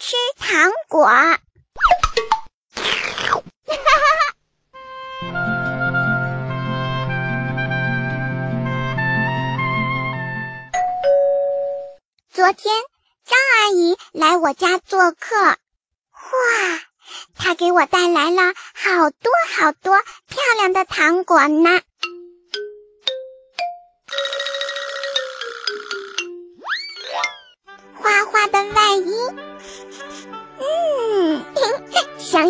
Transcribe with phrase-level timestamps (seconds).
[0.00, 1.06] 吃糖果。
[12.32, 12.74] 昨天
[13.26, 15.58] 张阿姨来我家做客，哇，
[17.36, 21.82] 她给我带来了好多好多漂亮的糖果呢。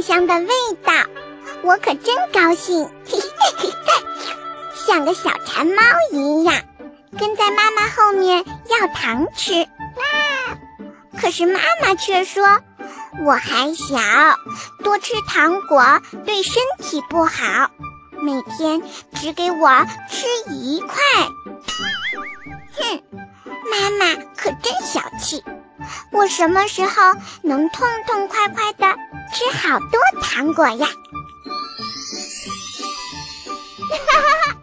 [0.03, 0.49] 香的味
[0.85, 0.93] 道，
[1.63, 2.91] 我可真高兴，
[4.87, 5.83] 像个小馋猫
[6.13, 6.63] 一样，
[7.19, 9.67] 跟在妈妈后面要糖吃。
[11.21, 12.61] 可是妈妈却说
[13.25, 13.99] 我还小，
[14.83, 17.71] 多吃糖果对身体不好，
[18.23, 18.83] 每天
[19.15, 20.97] 只给我吃一块。
[22.73, 23.03] 哼，
[23.71, 25.45] 妈妈可真小气！
[26.13, 26.93] 我什么时候
[27.43, 28.87] 能痛痛快快的
[29.33, 30.87] 吃好多糖果呀？
[33.91, 34.57] 哈哈哈！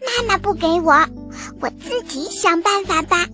[0.00, 0.92] 妈妈不给我，
[1.60, 3.26] 我自己想办法吧。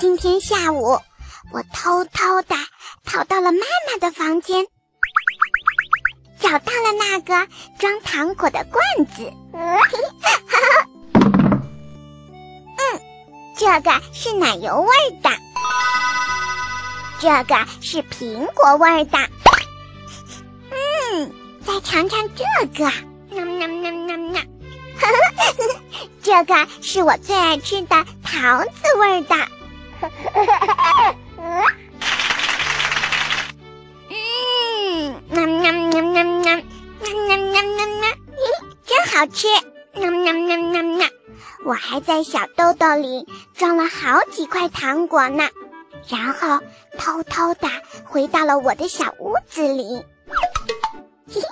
[0.00, 0.98] 今天下午，
[1.52, 2.54] 我偷偷的
[3.04, 4.66] 跑到了妈妈的房间，
[6.40, 7.46] 找到了那个
[7.78, 9.32] 装糖果的罐子。
[12.76, 13.00] 嗯，
[13.56, 14.88] 这个是奶油味
[15.22, 15.30] 的，
[17.20, 19.18] 这个是苹果味的。
[20.70, 21.32] 嗯，
[21.64, 22.90] 再尝尝这个。
[26.22, 29.34] 这个是我最爱吃的桃子味的。
[35.32, 36.56] 喵喵喵喵喵喵
[37.02, 38.08] 喵喵喵喵，
[38.84, 39.46] 真好吃！
[39.94, 41.06] 喵喵喵喵喵，
[41.64, 45.48] 我还在小兜兜里装了好几块糖果呢，
[46.08, 46.60] 然后
[46.98, 47.68] 偷偷的
[48.06, 50.04] 回到了我的小屋子里。
[51.28, 51.42] 嘿嘿，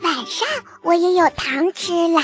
[0.00, 0.48] 晚上
[0.82, 2.22] 我也有糖吃啦。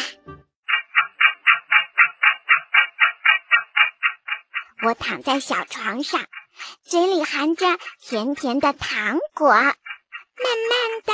[4.82, 6.20] 我躺在小床上，
[6.84, 7.66] 嘴里含着
[8.00, 9.52] 甜甜的糖果，
[10.42, 11.12] 慢慢的、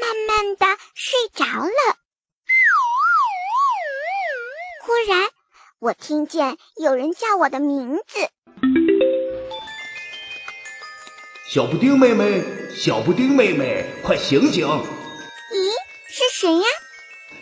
[0.00, 1.96] 慢慢的睡着了。
[4.84, 5.28] 忽然，
[5.80, 8.28] 我听见有人叫我的名字
[11.50, 12.42] ：“小布丁妹妹，
[12.74, 14.66] 小布丁妹妹，快醒醒！”
[15.52, 15.72] 咦，
[16.08, 16.64] 是谁呀？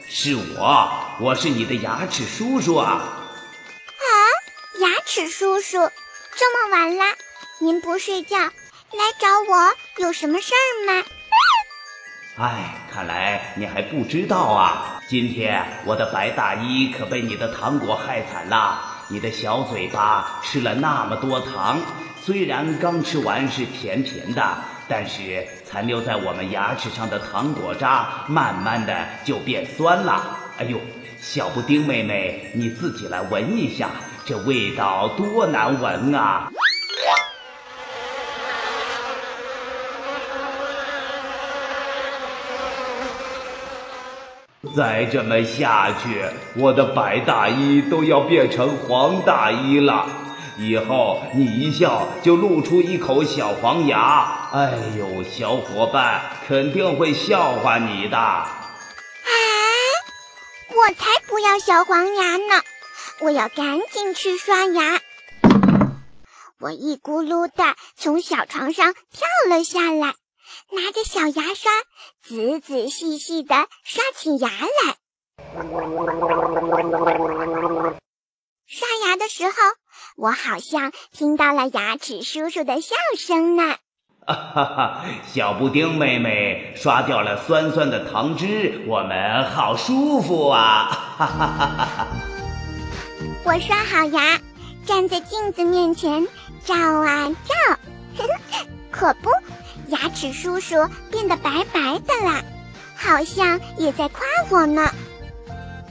[0.09, 2.87] 是我，我是你的牙齿叔叔啊。
[2.89, 4.09] 啊
[4.81, 5.79] 牙齿叔叔，
[6.35, 7.05] 这么晚了，
[7.59, 8.39] 您不睡觉，
[8.93, 11.05] 来找我有什么事儿吗？
[12.37, 15.01] 哎，看来你还不知道啊！
[15.09, 18.81] 今天我的白大衣可被你的糖果害惨了。
[19.09, 21.81] 你的小嘴巴吃了那么多糖，
[22.25, 24.59] 虽然刚吃完是甜甜的，
[24.89, 30.37] 但是残留在我们牙齿上的糖果渣，慢慢的就变酸了。
[30.59, 30.81] 哎呦，
[31.21, 33.91] 小布丁妹妹，你自己来闻一下。
[34.27, 36.53] 这味道多难闻啊！
[44.77, 46.23] 再这么下去，
[46.57, 50.07] 我的白大衣都要变成黄大衣了。
[50.59, 58.19] 以后你一笑就露出一口小黄牙，哎呦，小伙伴肯定会笑话你的。
[58.19, 58.47] 啊！
[60.69, 62.63] 我才不要小黄牙呢！
[63.21, 65.01] 我要赶紧去刷牙。
[66.59, 70.13] 我一咕噜的从小床上跳了下来，
[70.71, 71.71] 拿着小牙刷，
[72.23, 74.97] 仔仔细细的刷起牙来。
[78.67, 79.53] 刷牙的时候，
[80.17, 83.77] 我好像听到了牙齿叔叔的笑声呢。
[84.27, 90.85] 哈哈，小布丁妹妹刷掉了酸酸的糖汁，我们好舒服啊！
[91.19, 92.07] 哈哈哈哈哈。
[93.45, 94.39] 我刷好牙，
[94.85, 96.29] 站在镜子面前
[96.65, 97.79] 照啊照，
[98.93, 99.31] 可不，
[99.91, 100.77] 牙齿叔叔
[101.11, 102.43] 变得白白的啦，
[102.97, 104.91] 好像也在夸我呢。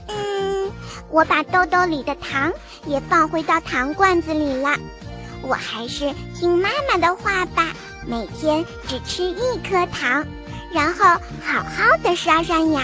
[0.07, 0.71] 嗯，
[1.09, 2.51] 我把兜兜里的糖
[2.85, 4.77] 也放回到糖罐子里了。
[5.41, 7.73] 我还是听妈妈的话吧，
[8.07, 10.25] 每天只吃一颗糖，
[10.73, 11.05] 然后
[11.43, 12.81] 好好的刷刷牙，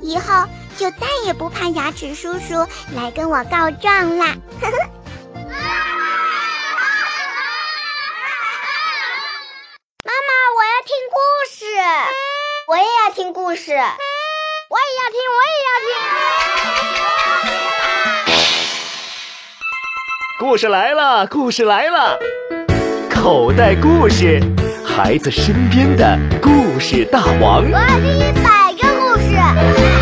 [0.00, 0.46] 以后。
[0.78, 4.34] 就再也不怕牙齿叔叔来跟我告状啦！
[4.62, 4.90] 呵呵
[13.32, 13.72] 故事。
[13.72, 15.90] 我也要听我也要听。
[20.38, 22.18] 故事来了故事来了。
[23.10, 24.40] 口袋故事
[24.84, 27.62] 孩子身边的故事大王。
[27.70, 29.99] 我要听一百个故事。